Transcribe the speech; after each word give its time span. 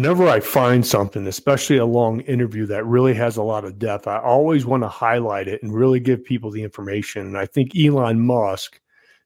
whenever 0.00 0.26
I 0.26 0.40
find 0.40 0.86
something, 0.86 1.26
especially 1.26 1.76
a 1.76 1.84
long 1.84 2.20
interview 2.20 2.64
that 2.64 2.86
really 2.86 3.12
has 3.12 3.36
a 3.36 3.42
lot 3.42 3.66
of 3.66 3.78
depth, 3.78 4.06
I 4.06 4.18
always 4.18 4.64
want 4.64 4.82
to 4.82 4.88
highlight 4.88 5.46
it 5.46 5.62
and 5.62 5.74
really 5.74 6.00
give 6.00 6.24
people 6.24 6.50
the 6.50 6.62
information. 6.62 7.26
And 7.26 7.36
I 7.36 7.44
think 7.44 7.76
Elon 7.76 8.18
Musk 8.18 8.80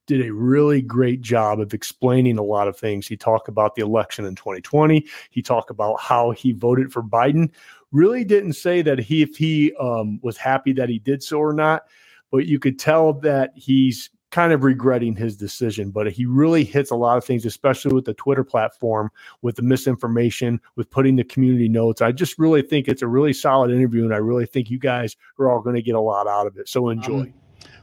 did 0.06 0.26
a 0.26 0.34
really 0.34 0.82
great 0.82 1.20
job 1.20 1.60
of 1.60 1.74
explaining 1.74 2.38
a 2.38 2.42
lot 2.42 2.66
of 2.66 2.76
things. 2.76 3.06
He 3.06 3.16
talked 3.16 3.48
about 3.48 3.76
the 3.76 3.82
election 3.82 4.24
in 4.24 4.34
2020. 4.34 5.06
He 5.30 5.42
talked 5.42 5.70
about 5.70 6.00
how 6.00 6.32
he 6.32 6.50
voted 6.50 6.92
for 6.92 7.04
Biden. 7.04 7.52
Really 7.92 8.24
didn't 8.24 8.54
say 8.54 8.82
that 8.82 8.98
he 8.98 9.22
if 9.22 9.36
he 9.36 9.72
um, 9.76 10.18
was 10.24 10.36
happy 10.36 10.72
that 10.72 10.88
he 10.88 10.98
did 10.98 11.22
so 11.22 11.38
or 11.38 11.52
not, 11.52 11.84
but 12.32 12.46
you 12.46 12.58
could 12.58 12.80
tell 12.80 13.12
that 13.20 13.52
he's 13.54 14.10
kind 14.34 14.52
of 14.52 14.64
regretting 14.64 15.14
his 15.14 15.36
decision, 15.36 15.90
but 15.90 16.10
he 16.10 16.26
really 16.26 16.64
hits 16.64 16.90
a 16.90 16.96
lot 16.96 17.16
of 17.16 17.24
things, 17.24 17.46
especially 17.46 17.94
with 17.94 18.04
the 18.04 18.14
Twitter 18.14 18.42
platform, 18.42 19.08
with 19.42 19.54
the 19.54 19.62
misinformation, 19.62 20.60
with 20.74 20.90
putting 20.90 21.14
the 21.14 21.22
community 21.22 21.68
notes. 21.68 22.02
I 22.02 22.10
just 22.10 22.36
really 22.36 22.60
think 22.60 22.88
it's 22.88 23.00
a 23.00 23.06
really 23.06 23.32
solid 23.32 23.70
interview, 23.70 24.02
and 24.02 24.12
I 24.12 24.16
really 24.16 24.44
think 24.44 24.70
you 24.70 24.78
guys 24.80 25.14
are 25.38 25.48
all 25.48 25.60
going 25.60 25.76
to 25.76 25.82
get 25.82 25.94
a 25.94 26.00
lot 26.00 26.26
out 26.26 26.48
of 26.48 26.56
it. 26.56 26.68
So 26.68 26.88
enjoy. 26.88 27.20
Um, 27.20 27.34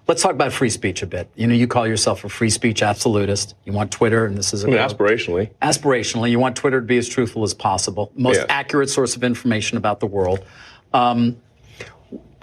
let's 0.10 0.22
talk 0.22 0.34
about 0.34 0.52
free 0.52 0.70
speech 0.70 1.02
a 1.02 1.08
bit. 1.08 1.32
You 1.36 1.48
know, 1.48 1.54
you 1.54 1.68
call 1.68 1.88
yourself 1.88 2.26
a 2.26 2.30
free 2.30 2.50
speech 2.50 2.84
absolutist. 2.84 3.56
You 3.64 3.72
want 3.72 3.90
Twitter, 3.90 4.26
and 4.26 4.38
this 4.38 4.54
is 4.54 4.66
a 4.66 4.68
I 4.68 4.72
mean, 4.72 4.80
aspirationally. 4.80 5.52
Aspirationally, 5.62 6.32
you 6.32 6.40
want 6.40 6.58
Twitter 6.58 6.82
to 6.82 6.86
be 6.86 6.98
as 6.98 7.08
truthful 7.08 7.44
as 7.44 7.54
possible, 7.54 8.12
most 8.16 8.42
yeah. 8.42 8.46
accurate 8.50 8.90
source 8.90 9.16
of 9.16 9.24
information 9.24 9.78
about 9.78 10.02
the 10.02 10.08
world. 10.08 10.44
Um, 10.92 11.38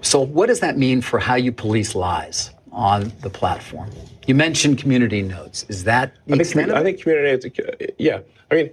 so, 0.00 0.22
what 0.22 0.46
does 0.46 0.60
that 0.60 0.78
mean 0.78 1.02
for 1.02 1.18
how 1.18 1.34
you 1.34 1.52
police 1.52 1.94
lies? 1.94 2.52
On 2.72 3.12
the 3.20 3.30
platform. 3.30 3.90
You 4.26 4.34
mentioned 4.34 4.78
community 4.78 5.22
notes. 5.22 5.64
Is 5.68 5.84
that 5.84 6.14
I 6.30 6.42
think, 6.42 6.70
I 6.70 6.82
think 6.82 7.00
community 7.00 7.48
notes, 7.48 7.94
yeah. 7.98 8.20
I 8.50 8.54
mean, 8.54 8.70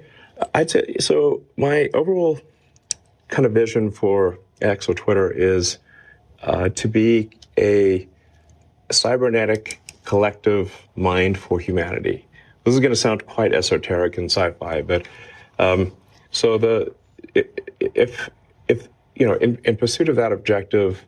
I'd 0.53 0.69
say, 0.69 0.97
so 0.99 1.43
my 1.57 1.89
overall 1.93 2.39
kind 3.29 3.45
of 3.45 3.53
vision 3.53 3.91
for 3.91 4.39
X 4.61 4.87
or 4.87 4.93
Twitter 4.93 5.31
is 5.31 5.77
uh, 6.43 6.69
to 6.69 6.87
be 6.87 7.29
a 7.57 8.07
cybernetic 8.91 9.79
collective 10.03 10.87
mind 10.95 11.37
for 11.37 11.59
humanity. 11.59 12.25
This 12.63 12.73
is 12.73 12.79
going 12.79 12.91
to 12.91 12.97
sound 12.97 13.25
quite 13.25 13.53
esoteric 13.53 14.17
and 14.17 14.25
sci-fi, 14.31 14.81
but 14.81 15.07
um, 15.59 15.93
so 16.31 16.57
the 16.57 16.93
if 17.79 18.29
if 18.67 18.87
you 19.15 19.25
know 19.27 19.33
in, 19.35 19.59
in 19.63 19.77
pursuit 19.77 20.09
of 20.09 20.15
that 20.15 20.31
objective, 20.31 21.05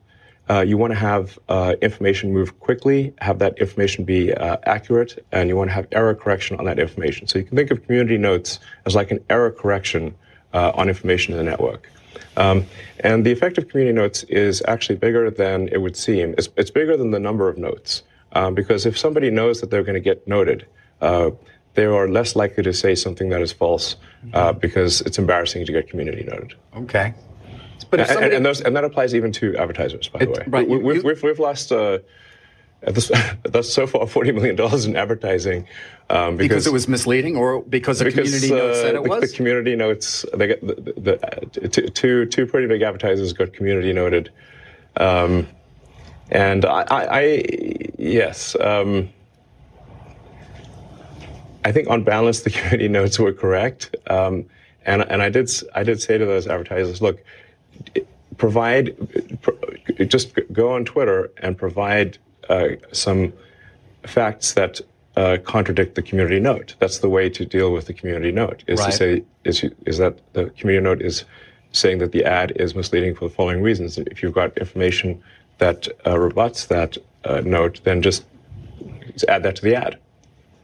uh, 0.50 0.60
you 0.60 0.76
want 0.76 0.92
to 0.92 0.98
have 0.98 1.38
uh, 1.48 1.74
information 1.82 2.32
move 2.32 2.58
quickly, 2.60 3.12
have 3.20 3.38
that 3.38 3.58
information 3.58 4.04
be 4.04 4.32
uh, 4.32 4.56
accurate, 4.64 5.24
and 5.32 5.48
you 5.48 5.56
want 5.56 5.68
to 5.68 5.74
have 5.74 5.86
error 5.92 6.14
correction 6.14 6.58
on 6.58 6.64
that 6.64 6.78
information. 6.78 7.26
So 7.26 7.38
you 7.38 7.44
can 7.44 7.56
think 7.56 7.70
of 7.70 7.84
community 7.84 8.16
notes 8.16 8.58
as 8.86 8.94
like 8.94 9.10
an 9.10 9.22
error 9.28 9.50
correction 9.50 10.14
uh, 10.54 10.72
on 10.74 10.88
information 10.88 11.34
in 11.34 11.38
the 11.38 11.44
network. 11.44 11.90
Um, 12.36 12.66
and 13.00 13.26
the 13.26 13.32
effect 13.32 13.58
of 13.58 13.68
community 13.68 13.94
notes 13.94 14.22
is 14.24 14.62
actually 14.66 14.96
bigger 14.96 15.30
than 15.30 15.68
it 15.68 15.78
would 15.78 15.96
seem. 15.96 16.34
It's, 16.38 16.48
it's 16.56 16.70
bigger 16.70 16.96
than 16.96 17.10
the 17.10 17.20
number 17.20 17.48
of 17.48 17.58
notes. 17.58 18.02
Um, 18.32 18.54
because 18.54 18.86
if 18.86 18.96
somebody 18.96 19.30
knows 19.30 19.60
that 19.60 19.70
they're 19.70 19.82
going 19.82 19.94
to 19.94 20.00
get 20.00 20.26
noted, 20.28 20.66
uh, 21.00 21.30
they 21.74 21.84
are 21.84 22.08
less 22.08 22.36
likely 22.36 22.62
to 22.62 22.72
say 22.72 22.94
something 22.94 23.28
that 23.30 23.40
is 23.40 23.52
false 23.52 23.96
uh, 24.34 24.52
because 24.52 25.00
it's 25.02 25.18
embarrassing 25.18 25.64
to 25.64 25.72
get 25.72 25.88
community 25.88 26.24
noted. 26.24 26.54
Okay. 26.76 27.14
But 27.90 28.06
somebody, 28.06 28.26
and, 28.26 28.34
and, 28.34 28.46
those, 28.46 28.60
and, 28.60 28.76
that 28.76 28.84
applies 28.84 29.14
even 29.14 29.32
to 29.32 29.56
advertisers, 29.56 30.08
by 30.08 30.20
it, 30.20 30.26
the 30.26 30.32
way. 30.32 30.44
Right, 30.46 30.68
we, 30.68 30.94
have 30.94 31.04
we've, 31.04 31.22
we've 31.22 31.38
lost 31.38 31.72
uh, 31.72 31.98
this, 32.82 33.10
that's 33.44 33.72
so 33.72 33.86
far 33.86 34.06
forty 34.06 34.32
million 34.32 34.56
dollars 34.56 34.84
in 34.84 34.96
advertising 34.96 35.66
um, 36.10 36.36
because, 36.36 36.48
because, 36.48 36.66
it 36.66 36.72
was 36.72 36.88
misleading, 36.88 37.36
or 37.36 37.62
because 37.62 37.98
the 37.98 38.06
because, 38.06 38.30
community 38.30 38.52
uh, 38.52 38.66
notes 38.66 38.80
said 38.80 38.94
it 38.94 39.02
the, 39.02 39.08
was. 39.08 39.30
The 39.30 39.36
community 39.36 39.76
notes 39.76 40.24
they 40.34 40.46
get 40.48 40.66
the, 40.66 40.74
the, 40.74 41.60
the, 41.60 41.90
two 41.90 42.26
two 42.26 42.46
pretty 42.46 42.66
big 42.66 42.82
advertisers 42.82 43.32
got 43.32 43.52
community 43.52 43.92
noted, 43.92 44.30
um, 44.96 45.46
and 46.30 46.64
I, 46.64 46.82
I, 46.82 47.18
I 47.20 47.44
yes. 47.98 48.56
Um, 48.60 49.10
I 51.64 51.72
think 51.72 51.88
on 51.88 52.04
balance, 52.04 52.40
the 52.40 52.50
community 52.50 52.88
notes 52.88 53.18
were 53.18 53.32
correct, 53.32 53.94
um, 54.08 54.46
and 54.86 55.02
and 55.02 55.22
I 55.22 55.30
did 55.30 55.50
I 55.74 55.82
did 55.82 56.00
say 56.00 56.16
to 56.16 56.24
those 56.24 56.46
advertisers, 56.46 57.02
look, 57.02 57.22
provide, 58.36 58.96
just 60.06 60.38
go 60.52 60.72
on 60.72 60.84
Twitter 60.84 61.30
and 61.38 61.56
provide 61.56 62.18
uh, 62.48 62.68
some 62.92 63.32
facts 64.04 64.52
that 64.52 64.80
uh, 65.16 65.36
contradict 65.44 65.96
the 65.96 66.02
community 66.02 66.38
note. 66.38 66.74
That's 66.78 66.98
the 66.98 67.08
way 67.08 67.28
to 67.30 67.44
deal 67.44 67.72
with 67.72 67.86
the 67.86 67.92
community 67.92 68.30
note. 68.30 68.62
Is 68.66 68.78
right. 68.78 68.90
to 68.90 68.96
say 68.96 69.24
is 69.44 69.64
is 69.84 69.98
that 69.98 70.18
the 70.32 70.50
community 70.50 70.84
note 70.84 71.02
is 71.02 71.24
saying 71.72 71.98
that 71.98 72.12
the 72.12 72.24
ad 72.24 72.52
is 72.56 72.74
misleading 72.74 73.14
for 73.14 73.28
the 73.28 73.34
following 73.34 73.60
reasons. 73.62 73.98
If 73.98 74.22
you've 74.22 74.32
got 74.32 74.56
information 74.58 75.22
that 75.58 75.88
uh, 76.06 76.18
rebuts 76.18 76.66
that 76.66 76.96
uh, 77.24 77.40
note, 77.44 77.80
then 77.84 78.00
just, 78.00 78.24
just 79.12 79.24
add 79.28 79.42
that 79.42 79.56
to 79.56 79.62
the 79.62 79.74
ad. 79.74 79.98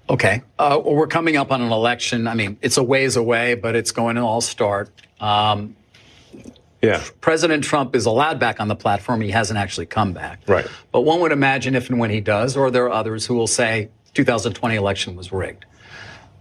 Okay. 0.08 0.42
Uh, 0.58 0.80
well, 0.84 0.94
we're 0.94 1.06
coming 1.06 1.36
up 1.36 1.50
on 1.50 1.60
an 1.60 1.72
election. 1.72 2.26
I 2.26 2.34
mean, 2.34 2.58
it's 2.62 2.76
a 2.76 2.82
ways 2.82 3.16
away, 3.16 3.54
but 3.54 3.74
it's 3.74 3.90
going 3.90 4.16
to 4.16 4.22
all 4.22 4.40
start. 4.40 4.90
Um, 5.20 5.76
yeah. 6.84 7.02
President 7.20 7.64
Trump 7.64 7.94
is 7.96 8.06
allowed 8.06 8.38
back 8.38 8.60
on 8.60 8.68
the 8.68 8.76
platform. 8.76 9.20
He 9.20 9.30
hasn't 9.30 9.58
actually 9.58 9.86
come 9.86 10.12
back. 10.12 10.40
Right. 10.46 10.66
But 10.92 11.02
one 11.02 11.20
would 11.20 11.32
imagine 11.32 11.74
if 11.74 11.90
and 11.90 11.98
when 11.98 12.10
he 12.10 12.20
does, 12.20 12.56
or 12.56 12.70
there 12.70 12.84
are 12.84 12.92
others 12.92 13.26
who 13.26 13.34
will 13.34 13.46
say 13.46 13.90
2020 14.14 14.74
election 14.76 15.16
was 15.16 15.32
rigged. 15.32 15.64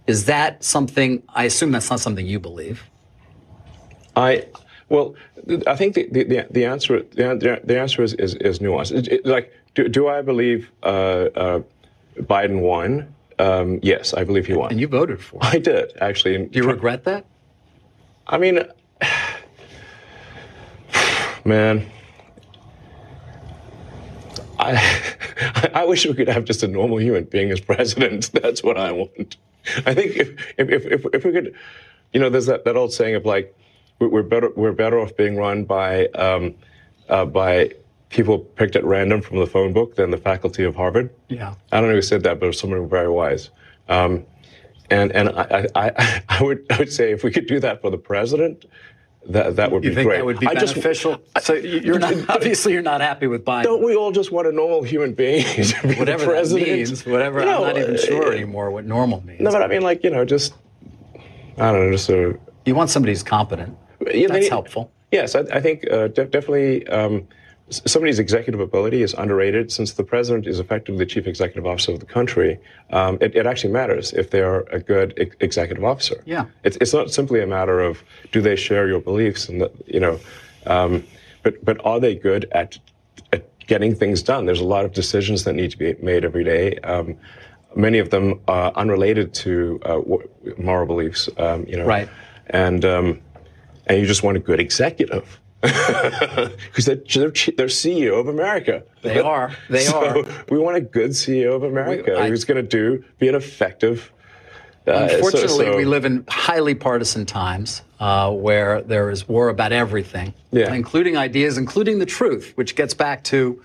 Is 0.06 0.26
that 0.26 0.62
something? 0.62 1.22
I 1.34 1.44
assume 1.44 1.72
that's 1.72 1.90
not 1.90 2.00
something 2.00 2.26
you 2.26 2.38
believe. 2.38 2.84
I 4.16 4.46
well, 4.88 5.14
I 5.66 5.76
think 5.76 5.94
the 5.94 6.06
the, 6.10 6.46
the 6.50 6.64
answer 6.66 7.02
the, 7.02 7.60
the 7.64 7.78
answer 7.78 8.02
is 8.02 8.14
is, 8.14 8.34
is 8.34 8.58
nuanced. 8.58 8.92
It, 8.92 9.08
it, 9.08 9.26
like, 9.26 9.52
do, 9.74 9.88
do 9.88 10.08
I 10.08 10.22
believe 10.22 10.70
uh, 10.82 10.86
uh, 11.34 11.60
Biden 12.20 12.60
won? 12.60 13.14
Um, 13.38 13.80
yes, 13.82 14.14
I 14.14 14.24
believe 14.24 14.46
he 14.46 14.52
won. 14.52 14.70
And 14.70 14.80
you 14.80 14.86
voted 14.86 15.20
for. 15.22 15.36
Him. 15.36 15.50
I 15.54 15.58
did 15.58 15.92
actually. 16.00 16.46
Do 16.46 16.58
you 16.58 16.66
regret 16.66 17.04
that? 17.04 17.24
I 18.26 18.38
mean 18.38 18.60
man, 21.44 21.90
I 24.58 25.14
I 25.74 25.84
wish 25.84 26.06
we 26.06 26.14
could 26.14 26.28
have 26.28 26.44
just 26.44 26.62
a 26.62 26.68
normal 26.68 27.00
human 27.00 27.24
being 27.24 27.50
as 27.50 27.60
president. 27.60 28.30
That's 28.42 28.62
what 28.62 28.78
I 28.78 28.92
want. 28.92 29.36
I 29.86 29.94
think 29.94 30.16
if 30.16 30.54
if 30.58 30.70
if, 30.70 31.06
if 31.12 31.24
we 31.24 31.32
could, 31.32 31.54
you 32.12 32.20
know, 32.20 32.30
there's 32.30 32.46
that, 32.46 32.64
that 32.64 32.76
old 32.76 32.92
saying 32.92 33.14
of 33.14 33.24
like 33.24 33.56
we're 33.98 34.22
better 34.22 34.50
we're 34.56 34.72
better 34.72 34.98
off 34.98 35.16
being 35.16 35.36
run 35.36 35.64
by 35.64 36.06
um, 36.08 36.54
uh, 37.08 37.24
by 37.24 37.72
people 38.10 38.38
picked 38.38 38.76
at 38.76 38.84
random 38.84 39.20
from 39.20 39.38
the 39.38 39.46
phone 39.46 39.72
book 39.72 39.96
than 39.96 40.10
the 40.10 40.16
faculty 40.16 40.64
of 40.64 40.76
Harvard. 40.76 41.10
Yeah, 41.28 41.54
I 41.72 41.80
don't 41.80 41.88
know 41.88 41.96
who 41.96 42.02
said 42.02 42.22
that, 42.24 42.38
but 42.38 42.46
it 42.46 42.48
was 42.48 42.58
someone 42.58 42.88
very 42.88 43.08
wise. 43.08 43.50
Um, 43.88 44.24
and 44.90 45.12
and 45.12 45.30
I, 45.30 45.66
I, 45.74 46.22
I 46.28 46.42
would 46.42 46.66
I 46.70 46.78
would 46.78 46.92
say 46.92 47.12
if 47.12 47.24
we 47.24 47.30
could 47.30 47.46
do 47.46 47.60
that 47.60 47.80
for 47.80 47.90
the 47.90 47.98
president, 47.98 48.64
that 49.28 49.56
that 49.56 49.72
would 49.72 49.84
you 49.84 49.90
be 49.90 49.94
think 49.94 50.08
great. 50.08 50.18
That 50.18 50.26
would 50.26 50.38
be 50.38 50.46
I 50.46 50.54
beneficial. 50.54 51.20
Just, 51.34 51.46
so 51.46 51.54
you're 51.54 51.98
not 51.98 52.14
obviously 52.28 52.72
you're 52.72 52.82
not 52.82 53.00
happy 53.00 53.26
with 53.26 53.44
Biden. 53.44 53.64
Don't 53.64 53.84
we 53.84 53.96
all 53.96 54.12
just 54.12 54.32
want 54.32 54.46
a 54.46 54.52
normal 54.52 54.82
human 54.82 55.14
being 55.14 55.44
to 55.64 55.88
be 55.88 55.94
whatever 55.94 56.26
president? 56.26 56.66
That 56.66 56.76
means, 56.76 57.06
whatever. 57.06 57.40
You 57.40 57.46
know, 57.46 57.64
I'm 57.64 57.74
not 57.74 57.78
even 57.78 57.96
sure 57.96 58.32
uh, 58.32 58.36
anymore 58.36 58.70
what 58.70 58.84
normal 58.84 59.24
means. 59.24 59.40
No, 59.40 59.50
but 59.50 59.62
I 59.62 59.66
mean, 59.66 59.82
like 59.82 60.04
you 60.04 60.10
know, 60.10 60.24
just 60.24 60.54
I 61.58 61.72
don't 61.72 61.86
know, 61.86 61.92
just 61.92 62.08
of. 62.10 62.38
You 62.66 62.74
want 62.74 62.90
somebody 62.90 63.12
who's 63.12 63.22
competent. 63.22 63.76
Yeah, 64.00 64.28
That's 64.28 64.40
they, 64.40 64.48
helpful. 64.48 64.90
Yes, 65.12 65.34
I, 65.34 65.40
I 65.40 65.60
think 65.60 65.90
uh, 65.90 66.08
de- 66.08 66.26
definitely. 66.26 66.86
Um, 66.88 67.26
somebody's 67.70 68.18
executive 68.18 68.60
ability 68.60 69.02
is 69.02 69.14
underrated. 69.14 69.72
Since 69.72 69.92
the 69.92 70.04
president 70.04 70.46
is 70.46 70.60
effectively 70.60 70.98
the 70.98 71.06
chief 71.06 71.26
executive 71.26 71.66
officer 71.66 71.92
of 71.92 72.00
the 72.00 72.06
country, 72.06 72.58
um, 72.90 73.18
it, 73.20 73.34
it, 73.34 73.46
actually 73.46 73.72
matters 73.72 74.12
if 74.12 74.30
they're 74.30 74.60
a 74.62 74.78
good 74.78 75.14
ex- 75.16 75.36
executive 75.40 75.84
officer. 75.84 76.22
Yeah, 76.26 76.46
it's, 76.62 76.76
it's 76.80 76.92
not 76.92 77.10
simply 77.10 77.40
a 77.40 77.46
matter 77.46 77.80
of 77.80 78.02
do 78.32 78.40
they 78.40 78.56
share 78.56 78.86
your 78.86 79.00
beliefs 79.00 79.48
and 79.48 79.62
the, 79.62 79.72
you 79.86 80.00
know, 80.00 80.20
um, 80.66 81.04
but 81.42 81.64
but 81.64 81.84
are 81.84 82.00
they 82.00 82.14
good 82.14 82.46
at, 82.52 82.78
at 83.32 83.48
getting 83.66 83.94
things 83.94 84.22
done? 84.22 84.44
There's 84.44 84.60
a 84.60 84.64
lot 84.64 84.84
of 84.84 84.92
decisions 84.92 85.44
that 85.44 85.54
need 85.54 85.70
to 85.70 85.78
be 85.78 85.94
made 86.02 86.24
every 86.24 86.44
day. 86.44 86.78
Um, 86.80 87.16
many 87.74 87.98
of 87.98 88.10
them 88.10 88.40
are 88.46 88.72
unrelated 88.74 89.32
to 89.34 89.80
uh, 89.84 90.00
moral 90.58 90.86
beliefs. 90.86 91.30
Um, 91.38 91.64
you 91.66 91.78
know, 91.78 91.86
right? 91.86 92.08
And 92.48 92.84
um, 92.84 93.20
and 93.86 93.98
you 94.00 94.06
just 94.06 94.22
want 94.22 94.36
a 94.36 94.40
good 94.40 94.60
executive 94.60 95.40
because 96.66 96.84
they're, 96.84 96.96
they're, 96.96 97.30
they're, 97.56 97.66
CEO 97.68 98.20
of 98.20 98.28
America. 98.28 98.82
They 99.02 99.18
are. 99.18 99.56
They 99.70 99.80
so 99.80 100.04
are. 100.04 100.44
We 100.50 100.58
want 100.58 100.76
a 100.76 100.80
good 100.80 101.10
CEO 101.12 101.54
of 101.54 101.62
America 101.62 102.12
we, 102.12 102.16
I, 102.18 102.28
who's 102.28 102.44
going 102.44 102.62
to 102.62 102.68
do 102.68 103.02
be 103.18 103.28
an 103.28 103.34
effective. 103.34 104.12
Uh, 104.86 105.08
unfortunately, 105.10 105.48
so, 105.48 105.72
so, 105.72 105.76
we 105.76 105.86
live 105.86 106.04
in 106.04 106.24
highly 106.28 106.74
partisan 106.74 107.24
times 107.24 107.80
uh, 108.00 108.30
where 108.30 108.82
there 108.82 109.08
is 109.08 109.26
war 109.26 109.48
about 109.48 109.72
everything, 109.72 110.34
yeah. 110.52 110.74
including 110.74 111.16
ideas, 111.16 111.56
including 111.56 111.98
the 111.98 112.06
truth, 112.06 112.52
which 112.56 112.76
gets 112.76 112.92
back 112.92 113.24
to 113.24 113.62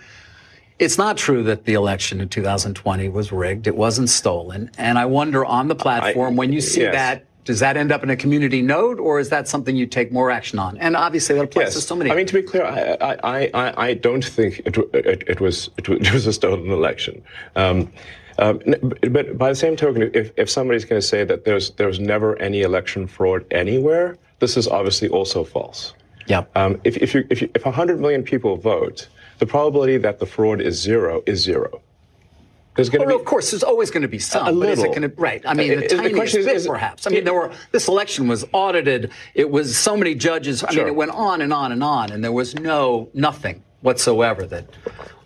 it's 0.80 0.98
not 0.98 1.18
true 1.18 1.44
that 1.44 1.66
the 1.66 1.74
election 1.74 2.22
in 2.22 2.30
2020 2.30 3.10
was 3.10 3.34
rigged. 3.34 3.68
It 3.68 3.76
wasn't 3.76 4.10
stolen. 4.10 4.72
And 4.78 4.98
I 4.98 5.06
wonder 5.06 5.44
on 5.44 5.68
the 5.68 5.76
platform, 5.76 6.36
I, 6.36 6.38
when 6.38 6.54
you 6.54 6.62
see 6.62 6.82
yes. 6.82 6.94
that 6.94 7.26
Does 7.50 7.62
that 7.62 7.78
end 7.78 7.92
up 7.92 8.04
in 8.04 8.12
a 8.12 8.16
community 8.16 8.62
note, 8.62 9.00
or 9.00 9.20
is 9.20 9.30
that 9.30 9.48
something 9.48 9.76
you 9.76 9.88
take 9.88 10.12
more 10.12 10.30
action 10.30 10.60
on? 10.60 10.78
And 10.78 10.96
obviously, 10.96 11.34
that 11.34 11.46
applies 11.46 11.64
yes. 11.64 11.74
to 11.74 11.82
so 11.82 11.96
many. 11.96 12.12
I 12.12 12.14
mean, 12.14 12.28
to 12.28 12.36
be 12.36 12.44
clear, 12.44 12.64
I, 12.64 13.18
I, 13.24 13.50
I, 13.56 13.88
I 13.88 13.94
don't 13.96 14.24
think 14.24 14.60
it, 14.68 14.78
it, 14.78 15.24
it, 15.28 15.42
was, 15.42 15.68
it 15.76 16.14
was 16.14 16.28
a 16.28 16.34
stolen 16.34 16.70
election. 16.70 17.24
Um, 17.56 17.92
um, 18.38 18.62
but 19.10 19.36
by 19.36 19.50
the 19.50 19.56
same 19.56 19.76
token, 19.76 20.12
if, 20.14 20.32
if 20.38 20.48
somebody's 20.48 20.86
going 20.86 21.02
to 21.02 21.08
say 21.08 21.24
that 21.24 21.44
there's 21.44 21.72
there's 21.72 22.00
never 22.00 22.38
any 22.38 22.62
election 22.62 23.08
fraud 23.08 23.44
anywhere, 23.50 24.20
this 24.38 24.56
is 24.56 24.68
obviously 24.68 25.10
also 25.10 25.44
false. 25.44 25.96
Yeah. 26.28 26.44
Um, 26.54 26.80
if 26.84 26.98
if, 26.98 27.16
you, 27.16 27.26
if, 27.32 27.42
you, 27.42 27.50
if 27.56 27.66
100 27.66 28.00
million 28.00 28.22
people 28.22 28.58
vote, 28.58 29.08
the 29.40 29.48
probability 29.48 29.98
that 29.98 30.20
the 30.20 30.28
fraud 30.28 30.62
is 30.62 30.80
zero 30.80 31.24
is 31.26 31.42
zero. 31.42 31.82
There's 32.80 32.90
going 32.90 33.08
to 33.08 33.16
be, 33.16 33.20
of 33.20 33.26
course, 33.26 33.52
there's 33.52 33.64
always 33.64 33.92
going 33.92 34.02
to 34.04 34.08
be 34.08 34.20
some. 34.20 34.48
A 34.48 34.52
little. 34.52 34.74
Is 34.74 34.84
it 34.84 34.88
going 34.90 35.02
to, 35.02 35.14
right. 35.22 35.42
I 35.46 35.54
mean, 35.54 35.70
the, 35.70 35.88
the 35.88 35.96
tiniest 35.96 36.36
bit, 36.36 36.48
is, 36.48 36.68
perhaps. 36.68 37.06
I 37.06 37.10
mean, 37.10 37.24
there 37.24 37.34
were 37.34 37.52
this 37.72 37.88
election 37.88 38.28
was 38.28 38.46
audited. 38.54 39.12
It 39.34 39.50
was 39.50 39.78
so 39.78 39.98
many 39.98 40.16
judges. 40.16 40.64
I 40.64 40.72
sure. 40.72 40.84
mean, 40.84 40.94
it 40.94 40.96
went 40.96 41.12
on 41.12 41.42
and 41.42 41.54
on 41.54 41.72
and 41.72 41.84
on, 41.84 42.12
and 42.12 42.24
there 42.24 42.32
was 42.32 42.56
no 42.56 43.10
nothing 43.14 43.64
whatsoever 43.82 44.46
that 44.46 44.66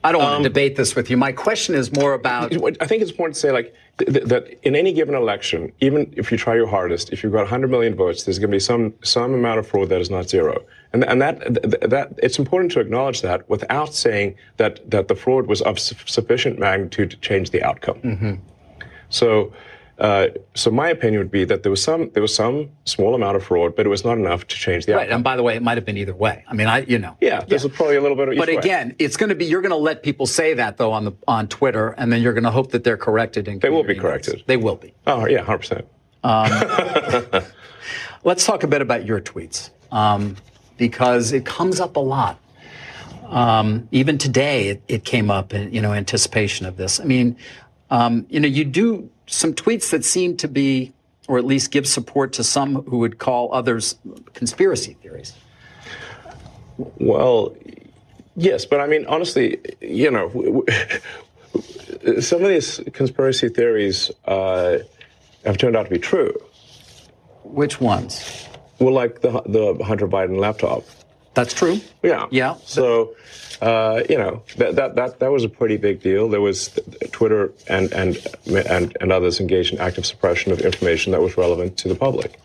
I 0.04 0.12
don't 0.12 0.22
want 0.22 0.36
um, 0.36 0.44
to 0.44 0.50
debate 0.50 0.76
this 0.76 0.96
with 0.96 1.10
you. 1.10 1.16
My 1.16 1.32
question 1.32 1.76
is 1.76 1.94
more 1.94 2.14
about. 2.14 2.54
I 2.82 2.86
think 2.86 3.02
it's 3.02 3.12
important 3.12 3.36
to 3.36 3.40
say, 3.40 3.52
like, 3.52 3.74
th- 3.98 4.24
that 4.26 4.60
in 4.64 4.76
any 4.76 4.92
given 4.92 5.16
election, 5.16 5.72
even 5.80 6.14
if 6.18 6.30
you 6.32 6.38
try 6.38 6.56
your 6.56 6.68
hardest, 6.68 7.14
if 7.14 7.24
you've 7.24 7.32
got 7.32 7.40
100 7.40 7.70
million 7.70 7.96
votes, 7.96 8.24
there's 8.24 8.38
going 8.38 8.52
to 8.52 8.56
be 8.56 8.60
some 8.60 8.94
some 9.04 9.34
amount 9.34 9.60
of 9.60 9.68
fraud 9.68 9.90
that 9.90 10.02
is 10.02 10.10
not 10.10 10.30
zero, 10.30 10.62
and 10.92 11.06
and 11.06 11.22
that 11.22 11.40
that 11.90 12.14
it's 12.22 12.38
important 12.38 12.72
to 12.74 12.82
acknowledge 12.82 13.22
that 13.22 13.50
without 13.50 13.94
saying 13.94 14.36
that 14.58 14.90
that 14.92 15.08
the 15.08 15.16
fraud 15.16 15.48
was 15.48 15.62
of 15.62 15.80
su- 15.80 15.96
sufficient 16.06 16.60
magnitude 16.60 17.12
to 17.12 17.18
change 17.18 17.52
the 17.52 17.64
outcome. 17.64 18.00
Mm-hmm. 18.02 18.34
So. 19.10 19.54
Uh, 20.00 20.28
so 20.56 20.72
my 20.72 20.90
opinion 20.90 21.20
would 21.20 21.32
be 21.32 21.46
that 21.46 21.62
there 21.62 21.70
was 21.70 21.82
some 21.82 22.10
there 22.12 22.22
was 22.22 22.34
some 22.34 22.70
small 22.86 23.14
amount 23.14 23.36
of 23.36 23.44
fraud, 23.44 23.76
but 23.76 23.86
it 23.86 23.90
was 23.90 24.04
not 24.04 24.18
enough 24.18 24.48
to 24.48 24.56
change 24.56 24.86
the 24.86 24.94
outcome. 24.94 25.08
right. 25.08 25.14
And 25.14 25.24
by 25.24 25.36
the 25.36 25.44
way, 25.44 25.56
it 25.56 25.62
might 25.62 25.78
have 25.78 25.86
been 25.86 25.98
either 25.98 26.16
way. 26.16 26.44
I 26.48 26.54
mean, 26.54 26.68
I 26.68 26.80
you 26.80 26.98
know. 26.98 27.16
Yeah, 27.22 27.42
there's 27.48 27.64
yeah. 27.64 27.72
probably 27.74 27.98
a 27.98 28.02
little 28.02 28.18
bit 28.18 28.30
of. 28.30 28.36
but 28.36 28.48
way. 28.48 28.56
But 28.56 28.66
again, 28.66 28.96
it's 28.98 29.18
going 29.18 29.30
to 29.30 29.36
be 29.36 29.46
you're 29.46 29.62
going 29.62 29.72
to 29.72 29.76
let 29.76 30.02
people 30.02 30.26
say 30.26 30.56
that 30.56 30.78
though 30.78 30.92
on 30.92 31.06
the 31.06 31.14
on 31.28 31.48
Twitter, 31.48 31.90
and 31.90 32.12
then 32.12 32.22
you're 32.22 32.34
going 32.34 32.44
to 32.44 32.52
hope 32.52 32.72
that 32.72 32.84
they're 32.84 32.98
corrected. 32.98 33.48
In 33.48 33.60
they 33.60 33.70
will 33.70 33.84
be 33.84 33.96
corrected. 33.96 34.44
They 34.48 34.58
will 34.58 34.76
be. 34.76 34.94
Oh 35.06 35.28
yeah, 35.28 35.42
hundred 35.42 35.60
percent. 35.60 35.88
Um, 36.24 37.44
let's 38.24 38.46
talk 38.46 38.64
a 38.64 38.68
bit 38.68 38.82
about 38.82 39.06
your 39.06 39.22
tweets 39.22 39.70
um, 39.92 40.38
because 40.78 41.34
it 41.34 41.46
comes 41.46 41.80
up 41.80 41.96
a 41.98 42.00
lot. 42.00 42.40
Um, 43.28 43.88
even 43.92 44.18
today, 44.18 44.70
it, 44.70 44.84
it, 44.88 45.06
came 45.06 45.32
up 45.32 45.54
in 45.54 45.74
you 45.74 45.82
know 45.82 45.94
anticipation 45.94 46.66
of 46.66 46.78
this. 46.78 47.00
I 47.00 47.04
mean, 47.06 47.36
um, 47.94 48.26
you 48.28 48.40
know, 48.40 48.48
you 48.48 48.66
do 48.66 49.08
some 49.28 49.54
tweets 49.54 49.92
that 49.92 50.04
seem 50.04 50.36
to 50.38 50.48
be, 50.48 50.92
or 51.28 51.38
at 51.38 51.46
least 51.46 51.70
give 51.70 51.88
support 51.88 52.34
to 52.34 52.44
some 52.44 52.84
who 52.86 52.98
would 52.98 53.20
call 53.20 53.54
others 53.54 53.96
conspiracy 54.34 54.98
theories. 55.04 55.34
Well, 56.78 57.56
yes, 58.36 58.66
but 58.66 58.80
I 58.80 58.88
mean, 58.88 59.06
honestly, 59.06 59.60
you 59.80 60.10
know, 60.10 60.66
some 62.20 62.42
of 62.42 62.50
these 62.50 62.82
conspiracy 62.94 63.50
theories 63.50 64.10
uh, 64.26 64.80
have 65.46 65.60
turned 65.60 65.76
out 65.76 65.84
to 65.84 65.92
be 65.92 66.00
true. 66.00 66.34
Which 67.44 67.80
ones? 67.80 68.48
Well, 68.80 68.96
like 68.96 69.22
the 69.22 69.44
the 69.46 69.84
Hunter 69.84 70.08
Biden 70.08 70.40
laptop. 70.40 70.84
That's 71.34 71.54
true. 71.54 71.80
Yeah. 72.04 72.28
Yeah. 72.32 72.56
So 72.66 73.16
uh, 73.64 74.04
you 74.10 74.18
know, 74.18 74.44
that, 74.58 74.76
that, 74.76 74.96
that, 74.96 75.20
that 75.20 75.32
was 75.32 75.46
a 75.46 75.50
pretty 75.50 75.78
big 75.78 76.02
deal. 76.02 76.28
There 76.28 76.42
was 76.42 76.78
Twitter 77.12 77.54
and, 77.70 77.94
and, 77.94 78.18
and, 78.46 78.98
and 79.00 79.12
others 79.12 79.40
engaged 79.40 79.74
in 79.74 79.80
active 79.80 80.06
suppression 80.06 80.52
of 80.52 80.60
information 80.60 81.14
that 81.14 81.22
was 81.22 81.38
relevant 81.38 81.78
to 81.78 81.88
the 81.88 81.96
public. 81.96 82.40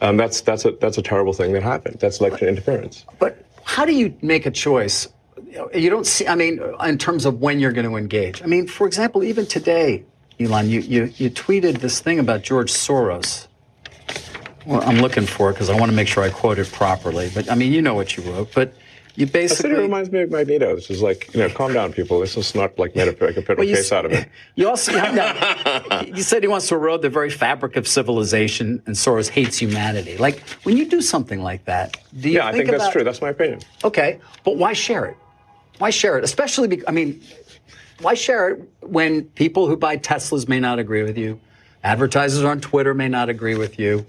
Um, 0.00 0.16
that's, 0.16 0.40
that's, 0.40 0.64
a, 0.64 0.70
that's 0.72 0.96
a 0.96 1.02
terrible 1.02 1.34
thing 1.34 1.52
that 1.52 1.62
happened. 1.62 1.98
That's 2.00 2.20
election 2.20 2.48
interference. 2.48 3.04
But 3.18 3.44
how 3.64 3.84
do 3.84 3.92
you 3.92 4.16
make 4.22 4.46
a 4.46 4.50
choice? 4.50 5.08
You 5.74 5.90
don't 5.90 6.06
see, 6.06 6.26
I 6.26 6.34
mean, 6.34 6.58
in 6.82 6.96
terms 6.96 7.26
of 7.26 7.40
when 7.42 7.60
you're 7.60 7.72
going 7.72 7.88
to 7.88 7.96
engage. 7.96 8.42
I 8.42 8.46
mean, 8.46 8.66
for 8.66 8.86
example, 8.86 9.22
even 9.22 9.44
today, 9.44 10.04
Elon, 10.40 10.70
you, 10.70 10.80
you, 10.80 11.12
you 11.16 11.30
tweeted 11.30 11.80
this 11.80 12.00
thing 12.00 12.18
about 12.18 12.42
George 12.42 12.72
Soros. 12.72 13.46
Well, 14.66 14.82
I'm 14.82 14.98
looking 14.98 15.26
for 15.26 15.50
it 15.50 15.54
because 15.54 15.70
I 15.70 15.78
want 15.78 15.90
to 15.90 15.96
make 15.96 16.08
sure 16.08 16.22
I 16.22 16.30
quote 16.30 16.58
it 16.58 16.70
properly. 16.70 17.30
But 17.34 17.50
I 17.50 17.54
mean, 17.54 17.72
you 17.72 17.82
know 17.82 17.94
what 17.94 18.16
you 18.16 18.22
wrote. 18.22 18.52
But 18.54 18.74
you 19.14 19.26
basically. 19.26 19.72
it 19.72 19.78
reminds 19.78 20.10
me 20.10 20.22
of 20.22 20.30
Magneto. 20.30 20.74
This 20.74 20.88
is 20.88 21.02
like, 21.02 21.32
you 21.34 21.40
know, 21.40 21.50
calm 21.50 21.74
down, 21.74 21.92
people. 21.92 22.20
This 22.20 22.36
is 22.36 22.54
not 22.54 22.78
like 22.78 22.96
made 22.96 23.08
a, 23.08 23.24
like 23.24 23.36
a 23.36 23.44
well, 23.54 23.66
case 23.66 23.92
out 23.92 24.06
of 24.06 24.12
it. 24.12 24.28
You 24.54 24.68
also, 24.68 24.92
you, 24.92 26.06
you 26.16 26.22
said 26.22 26.42
he 26.42 26.48
wants 26.48 26.68
to 26.68 26.74
erode 26.74 27.02
the 27.02 27.10
very 27.10 27.30
fabric 27.30 27.76
of 27.76 27.86
civilization, 27.86 28.82
and 28.86 28.94
Soros 28.94 29.28
hates 29.28 29.58
humanity. 29.58 30.16
Like 30.16 30.40
when 30.62 30.76
you 30.76 30.88
do 30.88 31.02
something 31.02 31.42
like 31.42 31.64
that, 31.66 31.98
do 32.18 32.30
you? 32.30 32.36
Yeah, 32.36 32.44
think 32.44 32.54
I 32.54 32.56
think 32.56 32.68
about, 32.68 32.78
that's 32.78 32.92
true. 32.92 33.04
That's 33.04 33.20
my 33.20 33.30
opinion. 33.30 33.60
Okay, 33.84 34.18
but 34.44 34.56
why 34.56 34.72
share 34.72 35.06
it? 35.06 35.16
Why 35.78 35.90
share 35.90 36.16
it? 36.16 36.24
Especially, 36.24 36.68
because, 36.68 36.84
I 36.86 36.92
mean, 36.92 37.22
why 38.00 38.14
share 38.14 38.50
it 38.50 38.68
when 38.80 39.24
people 39.24 39.66
who 39.66 39.76
buy 39.76 39.96
Teslas 39.96 40.48
may 40.48 40.60
not 40.60 40.78
agree 40.78 41.02
with 41.02 41.18
you, 41.18 41.40
advertisers 41.84 42.44
on 42.44 42.60
Twitter 42.60 42.94
may 42.94 43.08
not 43.08 43.28
agree 43.28 43.56
with 43.56 43.78
you. 43.78 44.06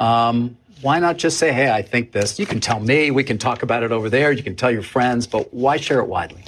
Um, 0.00 0.56
why 0.80 1.00
not 1.00 1.18
just 1.18 1.38
say, 1.38 1.52
hey, 1.52 1.70
I 1.70 1.82
think 1.82 2.12
this? 2.12 2.38
You 2.38 2.46
can 2.46 2.60
tell 2.60 2.78
me, 2.78 3.10
we 3.10 3.24
can 3.24 3.38
talk 3.38 3.62
about 3.62 3.82
it 3.82 3.90
over 3.90 4.08
there, 4.08 4.30
you 4.32 4.42
can 4.42 4.56
tell 4.56 4.70
your 4.70 4.82
friends, 4.82 5.26
but 5.26 5.52
why 5.52 5.76
share 5.76 5.98
it 5.98 6.06
widely? 6.06 6.44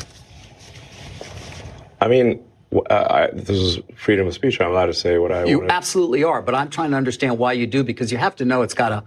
I 2.00 2.08
mean, 2.08 2.42
uh, 2.72 2.78
I, 2.90 3.30
this 3.32 3.50
is 3.50 3.78
freedom 3.96 4.26
of 4.26 4.34
speech. 4.34 4.60
I'm 4.60 4.70
allowed 4.70 4.86
to 4.86 4.94
say 4.94 5.18
what 5.18 5.32
I 5.32 5.44
You 5.44 5.58
wanna... 5.58 5.72
absolutely 5.72 6.22
are, 6.24 6.40
but 6.40 6.54
I'm 6.54 6.70
trying 6.70 6.92
to 6.92 6.96
understand 6.96 7.38
why 7.38 7.52
you 7.52 7.66
do 7.66 7.82
because 7.82 8.12
you 8.12 8.18
have 8.18 8.36
to 8.36 8.44
know 8.44 8.62
it's 8.62 8.74
got 8.74 8.92
a 8.92 9.04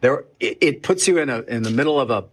there. 0.00 0.24
It, 0.40 0.58
it, 0.60 0.82
puts 0.82 1.06
you 1.06 1.18
in 1.18 1.30
a 1.30 1.40
in 1.42 1.62
the 1.62 1.70
middle 1.70 2.00
of 2.00 2.10
a 2.10 2.24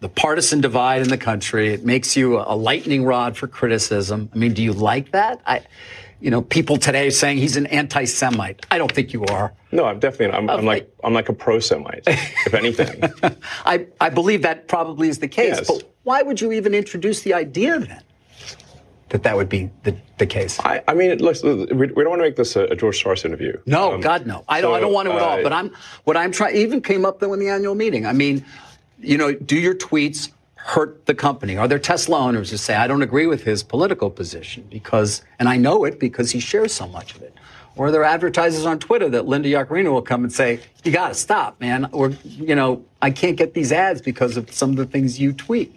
the 0.00 0.08
partisan 0.08 0.60
divide 0.60 1.00
in 1.00 1.08
the 1.08 1.16
country. 1.16 1.72
It 1.72 1.84
makes 1.84 2.16
you 2.16 2.38
a, 2.38 2.54
a 2.54 2.56
lightning 2.56 3.04
rod 3.04 3.36
for 3.36 3.46
criticism. 3.46 4.28
I 4.34 4.36
mean, 4.36 4.52
do 4.52 4.62
you 4.62 4.72
like 4.72 5.12
that? 5.12 5.40
I, 5.46 5.62
you 6.20 6.30
know, 6.30 6.42
people 6.42 6.76
today 6.76 7.08
saying 7.10 7.38
he's 7.38 7.56
an 7.56 7.66
anti-Semite. 7.66 8.66
I 8.70 8.78
don't 8.78 8.92
think 8.92 9.12
you 9.12 9.24
are. 9.26 9.52
No, 9.72 9.86
I'm 9.86 9.98
definitely. 9.98 10.36
I'm, 10.36 10.48
I'm 10.50 10.64
like 10.64 10.92
I'm 11.02 11.14
like 11.14 11.28
a 11.28 11.32
pro-Semite, 11.32 12.04
if 12.06 12.54
anything. 12.54 13.02
I 13.64 13.86
I 14.00 14.10
believe 14.10 14.42
that 14.42 14.68
probably 14.68 15.08
is 15.08 15.18
the 15.18 15.28
case. 15.28 15.56
Yes. 15.56 15.66
But 15.66 15.90
why 16.04 16.22
would 16.22 16.40
you 16.40 16.52
even 16.52 16.74
introduce 16.74 17.22
the 17.22 17.34
idea 17.34 17.78
then? 17.78 18.02
That 19.08 19.22
that 19.24 19.36
would 19.36 19.48
be 19.48 19.70
the, 19.82 19.96
the 20.18 20.26
case. 20.26 20.58
I, 20.60 20.82
I 20.88 20.94
mean, 20.94 21.18
look, 21.18 21.36
we, 21.42 21.74
we 21.74 21.86
don't 21.86 22.08
want 22.08 22.20
to 22.20 22.24
make 22.24 22.36
this 22.36 22.56
a, 22.56 22.64
a 22.64 22.76
George 22.76 23.02
Soros 23.02 23.24
interview. 23.24 23.58
No, 23.66 23.94
um, 23.94 24.00
God, 24.00 24.26
no. 24.26 24.44
I 24.48 24.60
don't. 24.60 24.74
I 24.74 24.80
don't 24.80 24.92
want 24.92 25.08
to 25.08 25.14
at 25.14 25.22
all. 25.22 25.42
But 25.42 25.52
I'm 25.52 25.70
what 26.04 26.16
I'm 26.16 26.32
trying. 26.32 26.56
Even 26.56 26.80
came 26.80 27.04
up 27.04 27.20
though 27.20 27.32
in 27.32 27.40
the 27.40 27.48
annual 27.48 27.74
meeting. 27.74 28.06
I 28.06 28.12
mean, 28.12 28.44
you 28.98 29.16
know, 29.16 29.32
do 29.32 29.56
your 29.56 29.74
tweets 29.74 30.30
hurt 30.54 31.06
the 31.06 31.14
company? 31.14 31.56
Are 31.56 31.66
there 31.66 31.78
Tesla 31.78 32.18
owners 32.18 32.50
who 32.50 32.56
say, 32.56 32.74
I 32.74 32.86
don't 32.86 33.02
agree 33.02 33.26
with 33.26 33.42
his 33.42 33.62
political 33.62 34.10
position 34.10 34.66
because, 34.70 35.22
and 35.38 35.48
I 35.48 35.56
know 35.56 35.84
it 35.84 35.98
because 35.98 36.30
he 36.30 36.40
shares 36.40 36.72
so 36.72 36.86
much 36.86 37.14
of 37.16 37.22
it? 37.22 37.34
Or 37.74 37.86
are 37.86 37.90
there 37.90 38.04
advertisers 38.04 38.66
on 38.66 38.78
Twitter 38.78 39.08
that 39.10 39.26
Linda 39.26 39.48
Yaccarino 39.48 39.92
will 39.92 40.02
come 40.02 40.24
and 40.24 40.32
say, 40.32 40.60
you 40.84 40.92
got 40.92 41.08
to 41.08 41.14
stop, 41.14 41.58
man. 41.60 41.88
Or, 41.92 42.10
you 42.24 42.54
know, 42.54 42.84
I 43.00 43.10
can't 43.10 43.36
get 43.36 43.54
these 43.54 43.72
ads 43.72 44.02
because 44.02 44.36
of 44.36 44.52
some 44.52 44.70
of 44.70 44.76
the 44.76 44.84
things 44.84 45.18
you 45.18 45.32
tweet. 45.32 45.74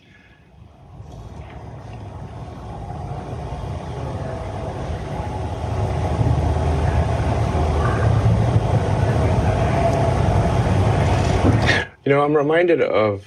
You 12.03 12.11
know, 12.11 12.21
I'm 12.21 12.35
reminded 12.35 12.81
of 12.81 13.25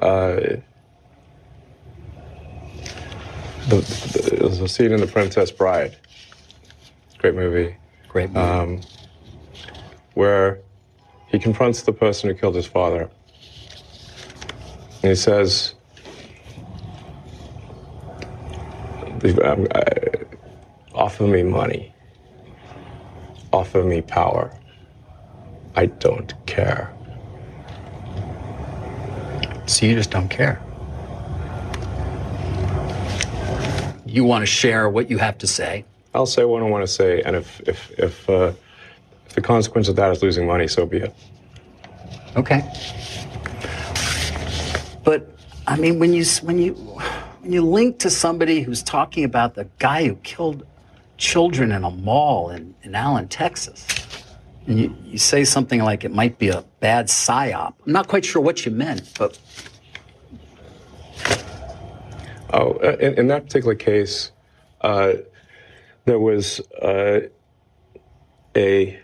uh, 0.00 0.40
the, 3.68 3.76
the, 3.76 4.60
a 4.64 4.68
scene 4.68 4.90
in 4.90 5.00
The 5.00 5.06
Princess 5.06 5.52
Bride. 5.52 5.96
Great 7.24 7.36
movie. 7.36 7.74
Great 8.06 8.30
movie. 8.32 8.46
Um, 8.46 8.80
where 10.12 10.60
he 11.28 11.38
confronts 11.38 11.80
the 11.80 11.92
person 11.94 12.28
who 12.28 12.36
killed 12.36 12.54
his 12.54 12.66
father. 12.66 13.08
And 15.02 15.08
he 15.08 15.14
says, 15.14 15.74
um, 19.42 19.66
offer 20.94 21.26
me 21.26 21.42
money. 21.44 21.94
Offer 23.54 23.84
me 23.84 24.02
power. 24.02 24.54
I 25.76 25.86
don't 25.86 26.34
care. 26.44 26.94
So 29.64 29.86
you 29.86 29.94
just 29.94 30.10
don't 30.10 30.28
care. 30.28 30.62
You 34.04 34.24
want 34.24 34.42
to 34.42 34.46
share 34.46 34.90
what 34.90 35.08
you 35.08 35.16
have 35.16 35.38
to 35.38 35.46
say. 35.46 35.86
I'll 36.14 36.26
say 36.26 36.44
what 36.44 36.62
I 36.62 36.66
want 36.66 36.82
to 36.82 36.92
say, 36.92 37.22
and 37.22 37.34
if 37.36 37.60
if 37.66 37.90
if, 37.98 38.30
uh, 38.30 38.52
if 39.26 39.32
the 39.34 39.40
consequence 39.40 39.88
of 39.88 39.96
that 39.96 40.12
is 40.12 40.22
losing 40.22 40.46
money, 40.46 40.68
so 40.68 40.86
be 40.86 40.98
it. 40.98 41.14
Okay. 42.36 42.62
But 45.02 45.28
I 45.66 45.76
mean, 45.76 45.98
when 45.98 46.12
you 46.12 46.24
when 46.42 46.58
you 46.58 46.74
when 47.40 47.52
you 47.52 47.62
link 47.62 47.98
to 47.98 48.10
somebody 48.10 48.62
who's 48.62 48.82
talking 48.82 49.24
about 49.24 49.54
the 49.54 49.68
guy 49.78 50.06
who 50.06 50.14
killed 50.16 50.66
children 51.16 51.72
in 51.72 51.84
a 51.84 51.90
mall 51.90 52.50
in, 52.50 52.74
in 52.82 52.94
Allen, 52.94 53.28
Texas, 53.28 53.86
And 54.66 54.78
you, 54.80 54.96
you 55.04 55.18
say 55.18 55.44
something 55.44 55.82
like 55.82 56.04
it 56.04 56.12
might 56.12 56.38
be 56.38 56.48
a 56.48 56.64
bad 56.80 57.06
psyop. 57.06 57.74
I'm 57.86 57.92
not 57.92 58.08
quite 58.08 58.24
sure 58.24 58.40
what 58.42 58.64
you 58.64 58.72
meant, 58.72 59.12
but 59.18 59.38
Oh, 62.52 62.72
uh, 62.82 62.96
in, 63.00 63.18
in 63.18 63.26
that 63.28 63.44
particular 63.44 63.74
case, 63.74 64.30
uh, 64.80 65.14
there 66.04 66.18
was 66.18 66.60
uh, 66.82 67.20
a 68.56 69.00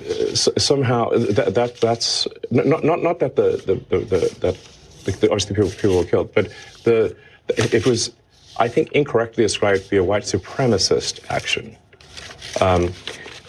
uh, 0.00 0.34
somehow 0.34 1.10
that, 1.10 1.54
that 1.54 1.76
that's 1.80 2.26
not 2.50 2.84
not 2.84 3.02
not 3.02 3.18
that 3.18 3.36
the 3.36 3.62
the, 3.66 3.74
the, 3.96 4.04
the 4.04 4.18
that 4.40 5.20
the, 5.20 5.30
obviously 5.30 5.54
people 5.54 5.70
people 5.70 5.96
were 5.96 6.04
killed, 6.04 6.32
but 6.34 6.52
the 6.84 7.16
it 7.48 7.86
was 7.86 8.12
I 8.58 8.68
think 8.68 8.92
incorrectly 8.92 9.44
ascribed 9.44 9.84
to 9.84 9.90
be 9.90 9.96
a 9.96 10.04
white 10.04 10.24
supremacist 10.24 11.20
action, 11.30 11.76
um, 12.60 12.92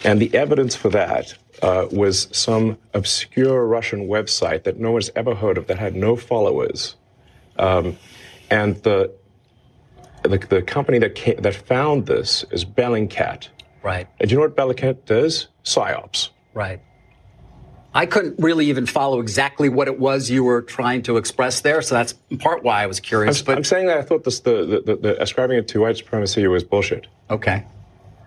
and 0.04 0.20
the 0.20 0.34
evidence 0.34 0.74
for 0.74 0.88
that 0.90 1.34
uh, 1.62 1.86
was 1.90 2.28
some 2.32 2.78
obscure 2.94 3.66
Russian 3.66 4.08
website 4.08 4.64
that 4.64 4.78
no 4.78 4.92
one's 4.92 5.10
ever 5.16 5.34
heard 5.34 5.58
of 5.58 5.66
that 5.66 5.78
had 5.78 5.94
no 5.94 6.16
followers. 6.16 6.96
Um, 7.58 7.98
and 8.50 8.76
the 8.82 9.12
the, 10.22 10.38
the 10.38 10.62
company 10.62 10.98
that 10.98 11.14
came, 11.14 11.36
that 11.40 11.54
found 11.54 12.06
this 12.06 12.44
is 12.50 12.64
Bellingcat. 12.64 13.48
Right. 13.82 14.06
And 14.18 14.28
do 14.28 14.34
you 14.34 14.40
know 14.40 14.46
what 14.46 14.56
Bellingcat 14.56 15.04
does? 15.06 15.48
Psyops. 15.64 16.30
Right. 16.54 16.80
I 17.92 18.06
couldn't 18.06 18.38
really 18.38 18.66
even 18.66 18.86
follow 18.86 19.20
exactly 19.20 19.68
what 19.68 19.88
it 19.88 19.98
was 19.98 20.30
you 20.30 20.44
were 20.44 20.62
trying 20.62 21.02
to 21.02 21.16
express 21.16 21.60
there, 21.60 21.82
so 21.82 21.96
that's 21.96 22.14
in 22.30 22.38
part 22.38 22.62
why 22.62 22.82
I 22.82 22.86
was 22.86 23.00
curious. 23.00 23.40
I'm, 23.40 23.46
but 23.46 23.56
I'm 23.56 23.64
saying 23.64 23.86
that 23.86 23.98
I 23.98 24.02
thought 24.02 24.22
this 24.22 24.40
the, 24.40 24.82
the, 24.84 24.96
the, 24.96 25.20
ascribing 25.20 25.58
it 25.58 25.66
to 25.68 25.80
white 25.80 25.96
supremacy 25.96 26.46
was 26.46 26.62
bullshit. 26.62 27.08
Okay. 27.30 27.64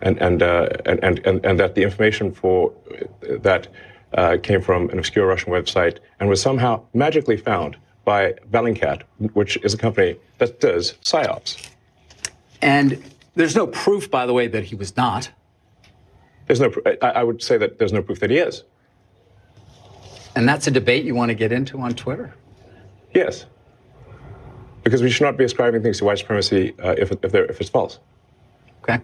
And 0.02 0.18
and 0.22 0.44
uh, 0.44 0.68
and, 0.86 1.02
and, 1.02 1.20
and 1.26 1.46
and 1.46 1.60
that 1.62 1.76
the 1.76 1.84
information 1.84 2.34
for 2.34 2.74
that 3.22 3.70
uh, 4.16 4.38
came 4.44 4.62
from 4.62 4.90
an 4.90 5.00
obscure 5.00 5.26
Russian 5.26 5.54
website 5.54 6.00
and 6.20 6.28
was 6.28 6.42
somehow 6.42 6.84
magically 6.94 7.38
found 7.38 7.78
by 8.04 8.34
Bellingcat, 8.52 9.04
which 9.34 9.56
is 9.64 9.74
a 9.74 9.78
company 9.78 10.18
that 10.40 10.60
does 10.60 10.94
psyops. 11.04 11.70
And 12.64 13.04
there's 13.36 13.56
no 13.56 13.68
proof, 13.68 14.10
by 14.10 14.26
the 14.26 14.34
way, 14.34 14.48
that 14.48 14.64
he 14.64 14.76
was 14.76 14.96
not. 14.96 15.30
There's 16.48 16.62
no. 16.62 16.74
I, 17.02 17.08
I 17.08 17.24
would 17.24 17.44
say 17.44 17.58
that 17.58 17.78
there's 17.78 17.92
no 17.92 18.02
proof 18.02 18.22
that 18.22 18.30
he 18.30 18.38
is. 18.38 18.64
And 20.36 20.48
that's 20.48 20.66
a 20.66 20.72
debate 20.72 21.04
you 21.04 21.14
want 21.14 21.30
to 21.30 21.36
get 21.36 21.52
into 21.52 21.80
on 21.80 21.94
Twitter. 21.94 22.34
Yes. 23.14 23.46
Because 24.84 25.04
we 25.04 25.10
should 25.10 25.24
not 25.24 25.38
be 25.38 25.44
ascribing 25.44 25.84
things 25.84 26.00
to 26.00 26.06
white 26.06 26.18
supremacy 26.18 26.74
uh, 26.80 26.96
if, 26.98 27.12
if, 27.12 27.36
if 27.36 27.62
it's 27.62 27.70
false. 27.70 28.00
Okay. 28.82 29.00